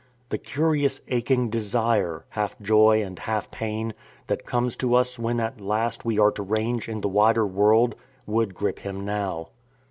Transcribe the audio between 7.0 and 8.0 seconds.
the wider world,